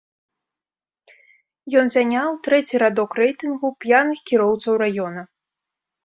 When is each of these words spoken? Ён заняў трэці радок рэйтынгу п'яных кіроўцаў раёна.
Ён 1.81 1.91
заняў 1.95 2.39
трэці 2.47 2.79
радок 2.83 3.09
рэйтынгу 3.21 3.67
п'яных 3.85 4.19
кіроўцаў 4.31 4.73
раёна. 4.83 5.21